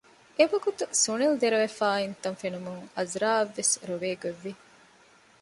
އެވަގުތު 0.37 0.83
ސުނިލް 1.03 1.37
ދެރަވެފައި 1.41 2.01
އިންތަން 2.03 2.37
ފެނުމުން 2.41 2.81
އަޒުރާއަށްވެސް 2.95 3.73
ރޮވޭގޮތްވި 3.87 4.51